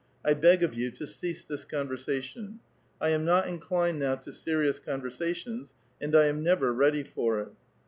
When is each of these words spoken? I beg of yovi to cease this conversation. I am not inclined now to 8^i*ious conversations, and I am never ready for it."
I 0.25 0.33
beg 0.33 0.63
of 0.63 0.71
yovi 0.71 0.95
to 0.95 1.05
cease 1.05 1.45
this 1.45 1.63
conversation. 1.63 2.59
I 2.99 3.09
am 3.09 3.23
not 3.23 3.45
inclined 3.45 3.99
now 3.99 4.15
to 4.15 4.31
8^i*ious 4.31 4.79
conversations, 4.79 5.75
and 6.01 6.15
I 6.15 6.25
am 6.25 6.41
never 6.41 6.73
ready 6.73 7.03
for 7.03 7.39
it." 7.39 7.49